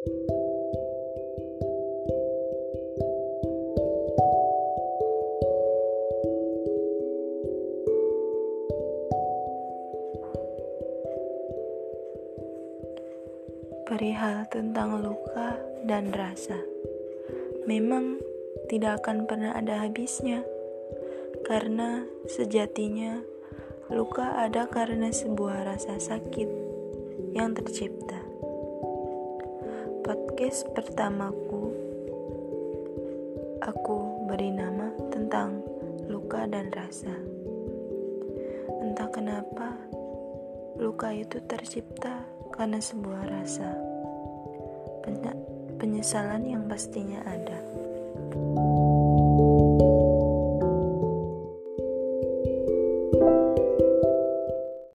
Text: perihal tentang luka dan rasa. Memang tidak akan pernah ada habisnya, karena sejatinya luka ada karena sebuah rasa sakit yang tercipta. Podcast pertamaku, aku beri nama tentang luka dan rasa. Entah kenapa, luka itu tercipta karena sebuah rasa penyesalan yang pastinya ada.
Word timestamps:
perihal 0.00 0.16
tentang 14.48 15.04
luka 15.04 15.60
dan 15.84 16.08
rasa. 16.16 16.56
Memang 17.68 18.24
tidak 18.72 19.04
akan 19.04 19.28
pernah 19.28 19.52
ada 19.52 19.84
habisnya, 19.84 20.48
karena 21.44 22.08
sejatinya 22.24 23.20
luka 23.92 24.32
ada 24.40 24.64
karena 24.64 25.12
sebuah 25.12 25.68
rasa 25.68 26.00
sakit 26.00 26.48
yang 27.36 27.52
tercipta. 27.52 28.19
Podcast 30.00 30.68
pertamaku, 30.76 31.72
aku 33.64 34.24
beri 34.28 34.52
nama 34.52 34.92
tentang 35.08 35.60
luka 36.08 36.44
dan 36.48 36.68
rasa. 36.72 37.12
Entah 38.80 39.08
kenapa, 39.12 39.76
luka 40.80 41.12
itu 41.12 41.40
tercipta 41.44 42.24
karena 42.52 42.80
sebuah 42.80 43.24
rasa 43.28 43.68
penyesalan 45.80 46.44
yang 46.44 46.68
pastinya 46.68 47.24
ada. 47.24 47.58